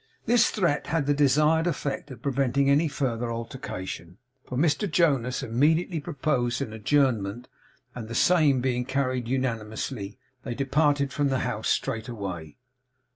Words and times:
This 0.25 0.49
threat 0.49 0.87
had 0.87 1.05
the 1.05 1.13
desired 1.13 1.67
effect 1.67 2.09
of 2.09 2.23
preventing 2.23 2.71
any 2.71 2.87
farther 2.87 3.31
altercation, 3.31 4.17
for 4.43 4.57
Mr 4.57 4.89
Jonas 4.89 5.43
immediately 5.43 5.99
proposed 5.99 6.59
an 6.59 6.73
adjournment, 6.73 7.47
and 7.93 8.07
the 8.07 8.15
same 8.15 8.61
being 8.61 8.83
carried 8.83 9.27
unanimously, 9.27 10.17
they 10.41 10.55
departed 10.55 11.13
from 11.13 11.27
the 11.29 11.41
house 11.41 11.69
straightway. 11.69 12.57